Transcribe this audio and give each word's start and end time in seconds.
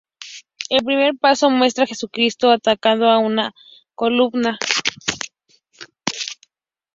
El 0.71 0.83
primer 0.83 1.15
paso 1.19 1.51
muestra 1.51 1.83
a 1.83 1.87
Jesucristo 1.87 2.49
atado 2.49 3.11
a 3.11 3.19
una 3.19 3.53
columna. 3.93 4.57